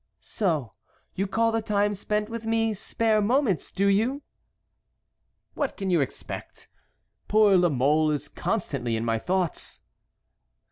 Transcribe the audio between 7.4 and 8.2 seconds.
La Mole